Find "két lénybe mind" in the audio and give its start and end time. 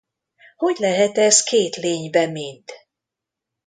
1.43-2.63